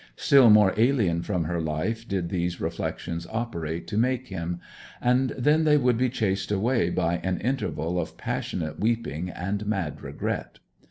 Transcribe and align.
Still 0.15 0.49
more 0.49 0.73
alien 0.77 1.21
from 1.21 1.43
her 1.43 1.61
life 1.61 2.07
did 2.07 2.29
these 2.29 2.59
reflections 2.59 3.27
operate 3.29 3.85
to 3.85 3.99
make 3.99 4.29
him; 4.29 4.59
and 4.99 5.29
then 5.37 5.63
they 5.63 5.77
would 5.77 5.95
be 5.99 6.09
chased 6.09 6.51
away 6.51 6.89
by 6.89 7.17
an 7.17 7.39
interval 7.39 7.99
of 7.99 8.17
passionate 8.17 8.79
weeping 8.79 9.29
and 9.29 9.67
mad 9.67 10.01
regret. 10.01 10.57